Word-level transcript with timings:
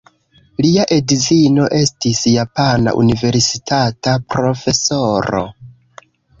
Lia 0.65 0.85
edzino 0.95 1.67
estis 1.81 2.23
japana 2.37 2.95
universitata 3.03 4.17
profesoro. 4.35 5.47